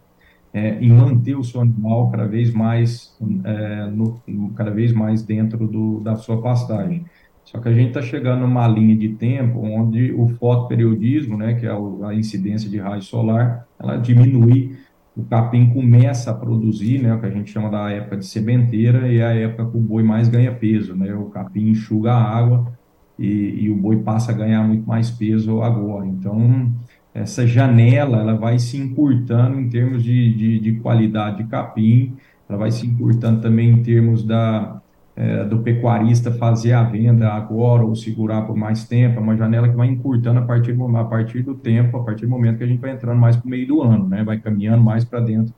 é, 0.54 0.76
em 0.80 0.90
manter 0.90 1.36
o 1.36 1.44
seu 1.44 1.62
animal 1.62 2.12
cada 2.12 2.28
vez 2.28 2.54
mais, 2.54 3.18
é, 3.44 3.88
no, 3.88 4.22
cada 4.56 4.70
vez 4.70 4.94
mais 4.94 5.24
dentro 5.24 5.68
do, 5.68 6.00
da 6.02 6.16
sua 6.16 6.40
pastagem. 6.42 7.06
Só 7.46 7.60
que 7.60 7.70
a 7.70 7.74
gente 7.74 7.90
está 7.90 8.02
chegando 8.02 8.42
numa 8.42 8.68
linha 8.68 8.96
de 8.96 9.10
tempo 9.10 9.60
onde 9.60 10.12
o 10.14 10.28
fotoperiodismo, 10.28 11.38
né, 11.38 11.54
que 11.54 11.66
é 11.66 11.72
a 11.72 12.14
incidência 12.14 12.70
de 12.70 12.78
raio 12.78 13.02
solar, 13.02 13.68
ela 13.80 13.98
diminui, 13.98 14.76
o 15.16 15.24
capim 15.24 15.70
começa 15.70 16.32
a 16.32 16.34
produzir, 16.34 17.02
né, 17.02 17.14
o 17.14 17.20
que 17.20 17.26
a 17.26 17.30
gente 17.30 17.52
chama 17.52 17.70
da 17.70 17.90
época 17.92 18.18
de 18.18 18.26
sementeira, 18.26 19.08
e 19.12 19.18
é 19.18 19.26
a 19.26 19.34
época 19.34 19.70
que 19.70 19.78
o 19.78 19.82
boi 19.82 20.04
mais 20.04 20.30
ganha 20.30 20.52
peso, 20.52 20.96
né, 20.96 21.14
o 21.14 21.26
capim 21.26 21.70
enxuga 21.70 22.14
a 22.14 22.22
água 22.22 22.72
e, 23.20 23.66
e 23.66 23.70
o 23.70 23.76
boi 23.76 23.98
passa 23.98 24.32
a 24.32 24.36
ganhar 24.36 24.64
muito 24.64 24.88
mais 24.88 25.12
peso 25.12 25.62
agora. 25.62 26.08
Então, 26.08 26.72
essa 27.14 27.46
janela 27.46 28.20
ela 28.20 28.36
vai 28.36 28.58
se 28.58 28.78
encurtando 28.78 29.60
em 29.60 29.70
termos 29.70 30.04
de, 30.04 30.34
de, 30.34 30.60
de 30.60 30.72
qualidade 30.80 31.44
de 31.44 31.50
capim, 31.50 32.16
ela 32.50 32.58
vai 32.58 32.72
se 32.72 32.88
encurtando 32.88 33.42
também 33.42 33.70
em 33.70 33.84
termos 33.84 34.24
da, 34.24 34.82
é, 35.16 35.44
do 35.44 35.60
pecuarista 35.60 36.32
fazer 36.32 36.74
a 36.74 36.84
venda 36.84 37.32
agora 37.32 37.86
ou 37.86 37.96
segurar 37.96 38.44
por 38.44 38.56
mais 38.56 38.86
tempo, 38.86 39.20
é 39.20 39.22
uma 39.22 39.38
janela 39.38 39.70
que 39.70 39.76
vai 39.76 39.88
encurtando 39.88 40.40
a 40.40 40.44
partir, 40.44 40.74
do, 40.74 40.98
a 40.98 41.06
partir 41.06 41.44
do 41.44 41.54
tempo, 41.54 41.98
a 41.98 42.04
partir 42.04 42.26
do 42.26 42.32
momento 42.32 42.58
que 42.58 42.64
a 42.64 42.68
gente 42.68 42.80
vai 42.80 42.92
entrando 42.92 43.20
mais 43.20 43.36
para 43.36 43.46
o 43.46 43.50
meio 43.50 43.68
do 43.68 43.82
ano, 43.82 44.08
né? 44.08 44.24
vai 44.24 44.40
caminhando 44.40 44.84
mais 44.84 45.06
para 45.06 45.20
dentro 45.20 45.54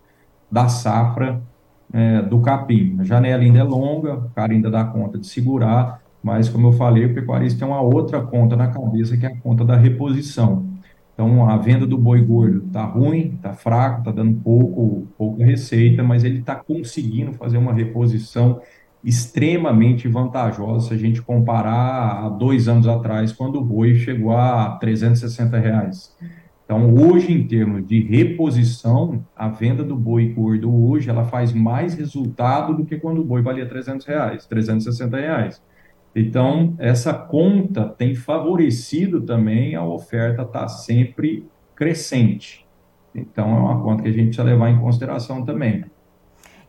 da 0.51 0.67
safra 0.67 1.41
é, 1.93 2.21
do 2.21 2.41
capim. 2.41 2.97
A 2.99 3.03
janela 3.03 3.41
ainda 3.41 3.59
é 3.59 3.63
longa, 3.63 4.15
o 4.15 4.29
cara 4.31 4.51
ainda 4.51 4.69
dá 4.69 4.83
conta 4.83 5.17
de 5.17 5.27
segurar, 5.27 6.01
mas 6.21 6.49
como 6.49 6.67
eu 6.67 6.73
falei, 6.73 7.05
o 7.05 7.13
pecuarista 7.13 7.59
tem 7.59 7.67
uma 7.67 7.81
outra 7.81 8.21
conta 8.21 8.55
na 8.55 8.67
cabeça, 8.67 9.15
que 9.15 9.25
é 9.25 9.29
a 9.29 9.37
conta 9.37 9.63
da 9.63 9.77
reposição. 9.77 10.65
Então, 11.13 11.49
a 11.49 11.55
venda 11.55 11.87
do 11.87 11.97
boi 11.97 12.21
gordo 12.21 12.65
está 12.67 12.83
ruim, 12.83 13.35
está 13.35 13.53
fraco, 13.53 13.99
está 13.99 14.11
dando 14.11 14.33
pouco, 14.41 15.07
pouca 15.17 15.45
receita, 15.45 16.03
mas 16.03 16.25
ele 16.25 16.39
está 16.39 16.55
conseguindo 16.55 17.31
fazer 17.33 17.57
uma 17.57 17.71
reposição 17.71 18.59
extremamente 19.05 20.07
vantajosa 20.07 20.87
se 20.87 20.93
a 20.95 20.97
gente 20.97 21.21
comparar 21.21 22.25
a 22.25 22.29
dois 22.29 22.67
anos 22.67 22.87
atrás, 22.87 23.31
quando 23.31 23.59
o 23.59 23.63
boi 23.63 23.93
chegou 23.95 24.35
a 24.35 24.77
360 24.79 25.59
reais. 25.59 26.17
Então, 26.65 26.91
hoje, 26.95 27.31
em 27.31 27.47
termos 27.47 27.85
de 27.85 27.99
reposição, 27.99 29.23
a 29.35 29.47
venda 29.47 29.83
do 29.83 29.95
boi 29.95 30.29
gordo 30.29 30.73
hoje, 30.73 31.07
ela 31.07 31.23
faz 31.23 31.53
mais 31.53 31.93
resultado 31.93 32.73
do 32.73 32.83
que 32.83 32.97
quando 32.97 33.21
o 33.21 33.23
boi 33.23 33.43
valia 33.43 33.67
300 33.67 34.03
reais, 34.07 34.47
360 34.47 35.15
reais. 35.15 35.61
Então, 36.15 36.73
essa 36.79 37.13
conta 37.13 37.87
tem 37.87 38.15
favorecido 38.15 39.21
também 39.21 39.75
a 39.75 39.85
oferta 39.85 40.41
estar 40.41 40.61
tá 40.61 40.67
sempre 40.67 41.45
crescente. 41.75 42.65
Então, 43.13 43.55
é 43.55 43.59
uma 43.59 43.83
conta 43.83 44.01
que 44.01 44.09
a 44.09 44.11
gente 44.11 44.27
precisa 44.27 44.43
levar 44.43 44.71
em 44.71 44.79
consideração 44.79 45.45
também. 45.45 45.85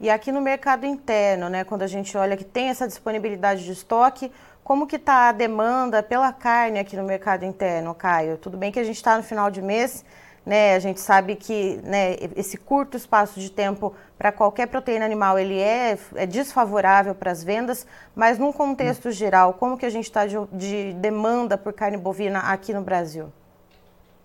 E 0.00 0.10
aqui 0.10 0.30
no 0.30 0.40
mercado 0.40 0.84
interno, 0.84 1.48
né, 1.48 1.64
quando 1.64 1.82
a 1.82 1.86
gente 1.86 2.16
olha 2.16 2.36
que 2.36 2.44
tem 2.44 2.68
essa 2.68 2.86
disponibilidade 2.86 3.64
de 3.64 3.72
estoque, 3.72 4.30
como 4.62 4.86
que 4.86 4.96
está 4.96 5.28
a 5.28 5.32
demanda 5.32 6.02
pela 6.02 6.32
carne 6.32 6.78
aqui 6.78 6.96
no 6.96 7.04
mercado 7.04 7.44
interno, 7.44 7.94
Caio? 7.94 8.36
Tudo 8.36 8.56
bem 8.56 8.72
que 8.72 8.80
a 8.80 8.84
gente 8.84 8.96
está 8.96 9.16
no 9.16 9.22
final 9.22 9.50
de 9.50 9.62
mês, 9.62 10.04
né? 10.44 10.74
A 10.74 10.78
gente 10.78 11.00
sabe 11.00 11.34
que 11.34 11.80
né, 11.82 12.16
esse 12.36 12.56
curto 12.56 12.96
espaço 12.96 13.40
de 13.40 13.50
tempo 13.50 13.94
para 14.18 14.30
qualquer 14.30 14.66
proteína 14.66 15.04
animal 15.04 15.38
ele 15.38 15.58
é, 15.58 15.96
é 16.14 16.26
desfavorável 16.26 17.14
para 17.14 17.30
as 17.30 17.42
vendas, 17.42 17.86
mas 18.14 18.38
num 18.38 18.52
contexto 18.52 19.10
geral, 19.10 19.54
como 19.54 19.78
que 19.78 19.86
a 19.86 19.90
gente 19.90 20.04
está 20.04 20.26
de, 20.26 20.36
de 20.52 20.92
demanda 20.94 21.56
por 21.56 21.72
carne 21.72 21.96
bovina 21.96 22.40
aqui 22.40 22.74
no 22.74 22.82
Brasil? 22.82 23.26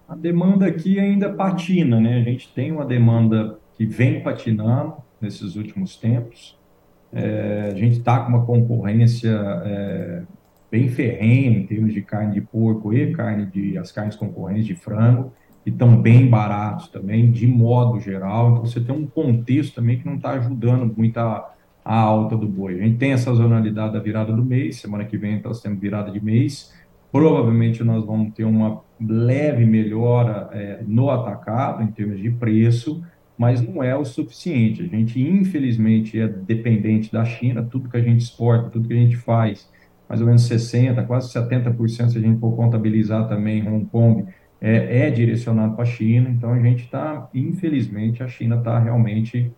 A 0.10 0.16
demanda 0.16 0.66
aqui 0.66 1.00
ainda 1.00 1.32
patina, 1.32 2.00
né? 2.00 2.18
A 2.18 2.24
gente 2.24 2.52
tem 2.54 2.72
uma 2.72 2.84
demanda 2.84 3.58
que 3.76 3.86
vem 3.86 4.22
patinando, 4.22 4.96
nesses 5.22 5.56
últimos 5.56 5.96
tempos. 5.96 6.58
É, 7.14 7.70
a 7.72 7.76
gente 7.76 8.00
está 8.00 8.20
com 8.20 8.30
uma 8.30 8.46
concorrência 8.46 9.32
é, 9.66 10.24
bem 10.72 10.88
ferrenha 10.88 11.60
em 11.60 11.66
termos 11.66 11.94
de 11.94 12.02
carne 12.02 12.34
de 12.34 12.42
porco 12.42 12.94
e 12.94 13.14
carne 13.14 13.46
de 13.46 13.78
as 13.78 13.92
carnes 13.92 14.16
concorrentes 14.16 14.66
de 14.66 14.76
frango, 14.76 15.34
que 15.64 15.70
estão 15.70 16.02
bem 16.02 16.28
baratos 16.28 16.88
também, 16.88 17.30
de 17.30 17.46
modo 17.46 18.00
geral. 18.00 18.52
Então 18.52 18.66
você 18.66 18.80
tem 18.80 18.96
um 18.96 19.06
contexto 19.06 19.76
também 19.76 20.00
que 20.00 20.06
não 20.06 20.16
está 20.16 20.32
ajudando 20.32 20.92
muito 20.96 21.18
a, 21.18 21.54
a, 21.84 21.96
alta 22.00 22.38
do 22.38 22.48
boi. 22.48 22.76
A 22.76 22.84
gente 22.84 22.98
tem 22.98 23.12
essa 23.12 23.26
sazonalidade 23.26 23.94
da 23.94 24.00
virada 24.00 24.32
do 24.32 24.44
mês, 24.44 24.78
semana 24.78 25.04
que 25.04 25.18
vem 25.18 25.42
nós 25.44 25.62
temos 25.62 25.80
virada 25.80 26.10
de 26.10 26.24
mês. 26.24 26.74
Provavelmente 27.12 27.84
nós 27.84 28.06
vamos 28.06 28.34
ter 28.34 28.46
uma 28.46 28.82
leve 29.00 29.66
melhora 29.66 30.50
é, 30.54 30.82
no 30.88 31.10
atacado 31.10 31.84
em 31.84 31.88
termos 31.88 32.20
de 32.20 32.32
preço 32.32 33.04
mas 33.42 33.60
não 33.60 33.82
é 33.82 33.98
o 33.98 34.06
suficiente. 34.06 34.84
A 34.84 34.86
gente, 34.86 35.20
infelizmente, 35.20 36.20
é 36.20 36.28
dependente 36.28 37.12
da 37.12 37.26
China, 37.26 37.64
tudo 37.64 37.90
que 37.90 37.98
a 37.98 38.00
gente 38.00 38.22
exporta, 38.22 38.70
tudo 38.70 38.88
que 38.88 38.94
a 38.94 38.98
gente 38.98 39.18
faz, 39.18 39.68
mais 40.08 40.22
ou 40.22 40.28
menos 40.28 40.48
60%, 40.48 41.08
quase 41.08 41.34
70%, 41.34 42.10
se 42.10 42.20
a 42.20 42.22
gente 42.22 42.40
for 42.40 42.56
contabilizar 42.56 43.28
também 43.28 43.68
Hong 43.68 43.86
Kong, 43.86 44.26
é, 44.62 45.08
é 45.08 45.10
direcionado 45.10 45.74
para 45.74 45.82
a 45.82 45.88
China. 45.88 46.30
Então, 46.30 46.54
a 46.54 46.60
gente 46.60 46.84
está, 46.84 47.28
infelizmente, 47.34 48.22
a 48.22 48.28
China 48.28 48.58
está 48.58 48.78
realmente 48.78 49.52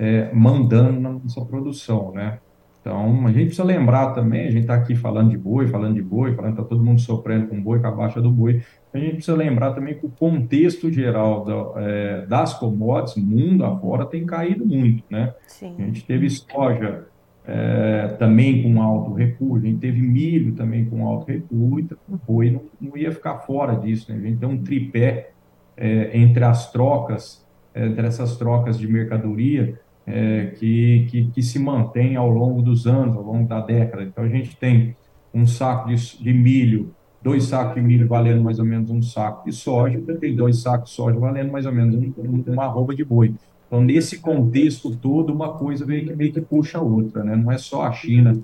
é, 0.00 0.34
mandando 0.34 0.98
na 0.98 1.12
nossa 1.12 1.40
produção, 1.44 2.10
né? 2.10 2.40
Então, 2.80 3.24
a 3.24 3.30
gente 3.30 3.46
precisa 3.46 3.62
lembrar 3.62 4.14
também, 4.14 4.48
a 4.48 4.50
gente 4.50 4.62
está 4.62 4.74
aqui 4.74 4.96
falando 4.96 5.30
de 5.30 5.38
boi, 5.38 5.68
falando 5.68 5.94
de 5.94 6.02
boi, 6.02 6.34
falando 6.34 6.56
que 6.56 6.60
está 6.60 6.68
todo 6.68 6.84
mundo 6.84 7.00
sofrendo 7.00 7.46
com 7.46 7.62
boi, 7.62 7.78
com 7.78 7.86
a 7.86 7.92
baixa 7.92 8.20
do 8.20 8.32
boi. 8.32 8.64
A 8.92 8.98
gente 8.98 9.16
precisa 9.16 9.36
lembrar 9.36 9.72
também 9.72 9.94
que 9.94 10.06
o 10.06 10.10
contexto 10.10 10.90
geral 10.90 11.44
da, 11.44 11.82
é, 11.82 12.26
das 12.26 12.54
commodities, 12.54 13.22
mundo 13.22 13.64
afora, 13.64 14.06
tem 14.06 14.24
caído 14.24 14.64
muito, 14.64 15.04
né? 15.10 15.34
Sim. 15.46 15.74
A 15.78 15.82
gente 15.82 16.04
teve 16.04 16.28
soja 16.30 17.06
é, 17.46 18.08
também 18.18 18.62
com 18.62 18.80
alto 18.82 19.12
recuo, 19.12 19.56
a 19.56 19.60
gente 19.60 19.78
teve 19.78 20.00
milho 20.00 20.52
também 20.52 20.84
com 20.84 21.06
alto 21.06 21.30
recuo, 21.30 21.80
então 21.80 21.98
o 22.08 22.16
boi 22.16 22.50
não, 22.50 22.62
não 22.80 22.96
ia 22.96 23.12
ficar 23.12 23.38
fora 23.38 23.74
disso, 23.74 24.10
né? 24.10 24.18
A 24.18 24.20
gente 24.20 24.38
tem 24.38 24.48
um 24.48 24.62
tripé 24.62 25.30
é, 25.76 26.18
entre 26.18 26.44
as 26.44 26.70
trocas, 26.72 27.46
é, 27.74 27.86
entre 27.86 28.06
essas 28.06 28.36
trocas 28.36 28.78
de 28.78 28.86
mercadoria, 28.86 29.78
é, 30.06 30.46
que, 30.58 31.06
que, 31.10 31.30
que, 31.30 31.42
se 31.42 31.58
mantém 31.58 32.16
ao 32.16 32.28
longo 32.30 32.62
dos 32.62 32.86
anos, 32.86 33.14
ao 33.14 33.22
longo 33.22 33.46
da 33.46 33.60
década. 33.60 34.02
Então, 34.02 34.24
a 34.24 34.28
gente 34.28 34.56
tem 34.56 34.96
um 35.32 35.46
saco 35.46 35.88
de, 35.88 36.18
de 36.18 36.32
milho, 36.32 36.94
dois 37.22 37.44
sacos 37.44 37.74
de 37.74 37.80
milho 37.80 38.06
valendo 38.06 38.42
mais 38.42 38.58
ou 38.58 38.64
menos 38.64 38.90
um 38.90 39.02
saco 39.02 39.44
de 39.44 39.52
soja, 39.52 40.00
tem 40.20 40.34
dois 40.34 40.60
sacos 40.60 40.90
de 40.90 40.96
soja 40.96 41.18
valendo 41.18 41.50
mais 41.50 41.66
ou 41.66 41.72
menos 41.72 41.94
um, 41.94 42.44
uma 42.46 42.64
arroba 42.64 42.94
de 42.94 43.04
boi. 43.04 43.34
Então, 43.68 43.82
nesse 43.82 44.18
contexto 44.18 44.96
todo, 44.96 45.30
uma 45.30 45.52
coisa 45.52 45.84
meio 45.84 46.06
que, 46.06 46.16
meio 46.16 46.32
que 46.32 46.40
puxa 46.40 46.78
a 46.78 46.80
outra, 46.80 47.22
né? 47.22 47.36
Não 47.36 47.52
é 47.52 47.58
só 47.58 47.82
a 47.82 47.92
China 47.92 48.34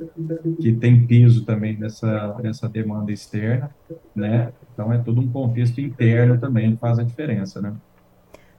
que 0.61 0.71
tem 0.73 1.07
peso 1.07 1.47
também 1.47 1.79
nessa, 1.79 2.37
nessa 2.43 2.69
demanda 2.69 3.11
externa, 3.11 3.71
né? 4.15 4.53
Então, 4.73 4.93
é 4.93 4.99
todo 4.99 5.23
um 5.23 5.27
contexto 5.27 5.81
interno 5.81 6.39
também 6.39 6.73
que 6.73 6.77
faz 6.77 6.99
a 6.99 7.03
diferença, 7.03 7.63
né? 7.63 7.73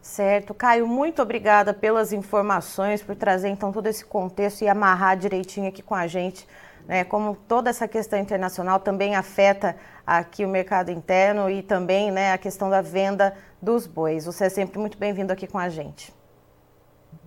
Certo. 0.01 0.53
Caio, 0.55 0.87
muito 0.87 1.21
obrigada 1.21 1.71
pelas 1.73 2.11
informações, 2.13 3.01
por 3.01 3.15
trazer 3.15 3.49
então 3.49 3.71
todo 3.71 3.87
esse 3.87 4.05
contexto 4.05 4.63
e 4.63 4.67
amarrar 4.67 5.17
direitinho 5.17 5.67
aqui 5.67 5.81
com 5.83 5.95
a 5.95 6.07
gente, 6.07 6.47
né, 6.87 7.03
como 7.03 7.35
toda 7.47 7.69
essa 7.69 7.87
questão 7.87 8.19
internacional 8.19 8.79
também 8.79 9.15
afeta 9.15 9.75
aqui 10.05 10.45
o 10.45 10.49
mercado 10.49 10.91
interno 10.91 11.49
e 11.49 11.61
também 11.61 12.11
né, 12.11 12.31
a 12.31 12.37
questão 12.37 12.69
da 12.69 12.81
venda 12.81 13.33
dos 13.61 13.87
bois. 13.87 14.25
Você 14.25 14.45
é 14.45 14.49
sempre 14.49 14.79
muito 14.79 14.97
bem-vindo 14.97 15.33
aqui 15.33 15.47
com 15.47 15.57
a 15.57 15.69
gente. 15.69 16.13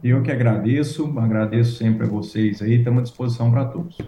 Eu 0.03 0.23
que 0.23 0.31
agradeço, 0.31 1.13
agradeço 1.19 1.77
sempre 1.77 2.07
a 2.07 2.09
vocês 2.09 2.63
aí, 2.63 2.79
estamos 2.79 3.01
à 3.01 3.03
disposição 3.03 3.51
para 3.51 3.65
todos. 3.65 3.99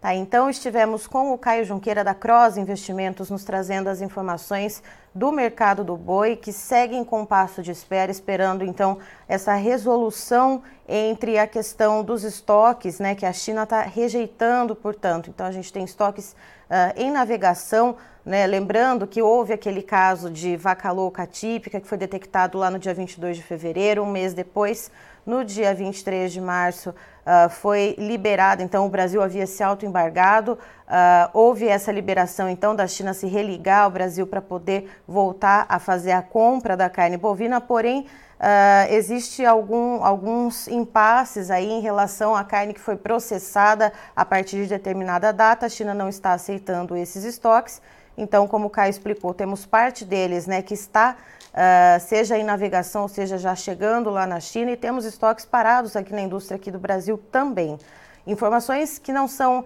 Tá, 0.00 0.14
então 0.14 0.48
estivemos 0.48 1.06
com 1.06 1.30
o 1.30 1.36
Caio 1.36 1.62
Junqueira 1.62 2.02
da 2.02 2.14
Cross 2.14 2.56
Investimentos 2.56 3.28
nos 3.28 3.44
trazendo 3.44 3.88
as 3.88 4.00
informações 4.00 4.82
do 5.14 5.30
mercado 5.30 5.84
do 5.84 5.94
boi, 5.94 6.36
que 6.36 6.54
seguem 6.54 7.04
com 7.04 7.26
passo 7.26 7.62
de 7.62 7.70
espera, 7.70 8.10
esperando 8.10 8.64
então 8.64 8.96
essa 9.28 9.52
resolução 9.52 10.62
entre 10.88 11.36
a 11.36 11.46
questão 11.46 12.02
dos 12.02 12.24
estoques, 12.24 12.98
né, 12.98 13.14
que 13.14 13.26
a 13.26 13.32
China 13.32 13.64
está 13.64 13.82
rejeitando, 13.82 14.74
portanto. 14.74 15.28
Então 15.28 15.44
a 15.44 15.52
gente 15.52 15.70
tem 15.70 15.84
estoques 15.84 16.34
uh, 16.70 16.96
em 16.96 17.10
navegação, 17.10 17.94
né, 18.24 18.46
lembrando 18.46 19.06
que 19.06 19.20
houve 19.20 19.52
aquele 19.52 19.82
caso 19.82 20.30
de 20.30 20.56
vaca 20.56 20.90
louca 20.90 21.26
típica 21.26 21.78
que 21.78 21.86
foi 21.86 21.98
detectado 21.98 22.56
lá 22.56 22.70
no 22.70 22.78
dia 22.78 22.94
22 22.94 23.36
de 23.36 23.42
fevereiro, 23.42 24.02
um 24.02 24.10
mês 24.10 24.32
depois, 24.32 24.90
no 25.26 25.44
dia 25.44 25.74
23 25.74 26.32
de 26.32 26.40
março, 26.40 26.90
uh, 26.90 27.48
foi 27.48 27.94
liberado, 27.98 28.62
então 28.62 28.86
o 28.86 28.88
Brasil 28.88 29.22
havia 29.22 29.46
se 29.46 29.62
autoembargado, 29.62 30.52
uh, 30.52 31.30
houve 31.32 31.68
essa 31.68 31.92
liberação 31.92 32.48
então 32.48 32.74
da 32.74 32.86
China 32.86 33.14
se 33.14 33.26
religar 33.26 33.84
ao 33.84 33.90
Brasil 33.90 34.26
para 34.26 34.40
poder 34.40 34.90
voltar 35.06 35.66
a 35.68 35.78
fazer 35.78 36.12
a 36.12 36.22
compra 36.22 36.76
da 36.76 36.88
carne 36.88 37.16
bovina, 37.16 37.60
porém 37.60 38.06
Uh, 38.40 38.90
existe 38.90 39.44
algum, 39.44 40.02
alguns 40.02 40.66
impasses 40.66 41.50
aí 41.50 41.70
em 41.70 41.82
relação 41.82 42.34
à 42.34 42.42
carne 42.42 42.72
que 42.72 42.80
foi 42.80 42.96
processada 42.96 43.92
a 44.16 44.24
partir 44.24 44.62
de 44.62 44.66
determinada 44.66 45.30
data. 45.30 45.66
A 45.66 45.68
China 45.68 45.92
não 45.92 46.08
está 46.08 46.32
aceitando 46.32 46.96
esses 46.96 47.22
estoques. 47.22 47.82
Então, 48.16 48.48
como 48.48 48.68
o 48.68 48.70
Caio 48.70 48.88
explicou, 48.88 49.34
temos 49.34 49.66
parte 49.66 50.06
deles 50.06 50.46
né, 50.46 50.62
que 50.62 50.72
está 50.72 51.16
Uh, 51.52 51.98
seja 52.00 52.38
em 52.38 52.44
navegação, 52.44 53.08
seja 53.08 53.36
já 53.36 53.54
chegando 53.54 54.08
lá 54.08 54.26
na 54.26 54.38
China, 54.38 54.70
e 54.70 54.76
temos 54.76 55.04
estoques 55.04 55.44
parados 55.44 55.96
aqui 55.96 56.12
na 56.12 56.22
indústria 56.22 56.56
aqui 56.56 56.70
do 56.70 56.78
Brasil 56.78 57.18
também. 57.32 57.78
Informações 58.26 58.98
que 58.98 59.12
não 59.12 59.26
são 59.26 59.64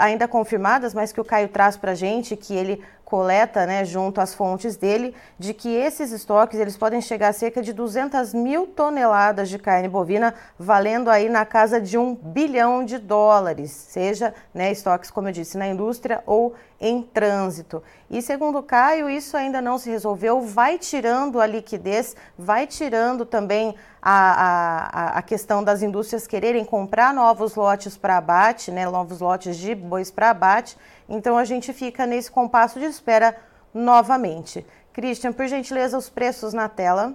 ainda 0.00 0.26
confirmadas, 0.26 0.94
mas 0.94 1.12
que 1.12 1.20
o 1.20 1.24
Caio 1.24 1.48
traz 1.48 1.76
para 1.76 1.92
a 1.92 1.94
gente, 1.94 2.36
que 2.36 2.54
ele 2.54 2.82
coleta, 3.04 3.64
né, 3.64 3.86
junto 3.86 4.20
às 4.20 4.34
fontes 4.34 4.76
dele, 4.76 5.14
de 5.38 5.54
que 5.54 5.74
esses 5.74 6.12
estoques 6.12 6.60
eles 6.60 6.76
podem 6.76 7.00
chegar 7.00 7.28
a 7.28 7.32
cerca 7.32 7.62
de 7.62 7.72
200 7.72 8.34
mil 8.34 8.66
toneladas 8.66 9.48
de 9.48 9.58
carne 9.58 9.88
bovina, 9.88 10.34
valendo 10.58 11.08
aí 11.08 11.28
na 11.28 11.46
casa 11.46 11.80
de 11.80 11.96
um 11.96 12.14
bilhão 12.14 12.84
de 12.84 12.98
dólares, 12.98 13.70
seja 13.70 14.34
né, 14.52 14.70
estoques, 14.70 15.10
como 15.10 15.28
eu 15.28 15.32
disse, 15.32 15.56
na 15.56 15.66
indústria 15.66 16.22
ou 16.26 16.54
em 16.80 17.02
trânsito. 17.02 17.82
E 18.08 18.22
segundo 18.22 18.62
Caio, 18.62 19.10
isso 19.10 19.36
ainda 19.36 19.60
não 19.60 19.78
se 19.78 19.90
resolveu, 19.90 20.40
vai 20.40 20.78
tirando 20.78 21.40
a 21.40 21.46
liquidez, 21.46 22.14
vai 22.38 22.66
tirando 22.66 23.26
também 23.26 23.74
a, 24.00 25.12
a, 25.12 25.18
a 25.18 25.22
questão 25.22 25.62
das 25.62 25.82
indústrias 25.82 26.26
quererem 26.26 26.64
comprar 26.64 27.12
novos 27.12 27.54
lotes 27.56 27.96
para 27.96 28.16
abate, 28.16 28.70
né, 28.70 28.88
novos 28.88 29.20
lotes 29.20 29.56
de 29.56 29.74
bois 29.74 30.10
para 30.10 30.30
abate, 30.30 30.76
então 31.08 31.36
a 31.36 31.44
gente 31.44 31.72
fica 31.72 32.06
nesse 32.06 32.30
compasso 32.30 32.78
de 32.78 32.86
espera 32.86 33.36
novamente. 33.74 34.64
Christian, 34.92 35.32
por 35.32 35.46
gentileza, 35.46 35.98
os 35.98 36.08
preços 36.08 36.52
na 36.52 36.68
tela. 36.68 37.14